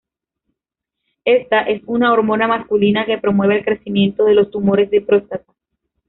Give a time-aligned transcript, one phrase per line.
[1.25, 5.53] Esta, es una hormona masculina que promueve el crecimiento de los tumores de próstata.